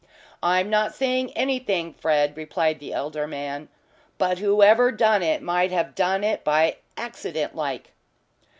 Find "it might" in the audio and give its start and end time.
5.21-5.69